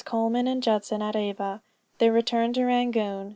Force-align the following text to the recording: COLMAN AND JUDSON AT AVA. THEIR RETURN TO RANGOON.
COLMAN 0.03 0.47
AND 0.47 0.63
JUDSON 0.63 1.03
AT 1.03 1.15
AVA. 1.15 1.61
THEIR 1.99 2.11
RETURN 2.11 2.53
TO 2.53 2.65
RANGOON. 2.65 3.29